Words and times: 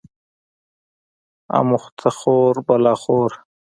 اموخته 1.57 2.09
خور 2.17 2.53
بلا 2.67 2.93
خور 3.01 3.31